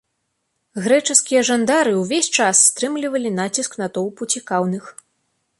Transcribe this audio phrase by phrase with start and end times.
[0.85, 4.83] Грэчаскія жандары ўвесь час стрымлівалі націск натоўпу цікаўных.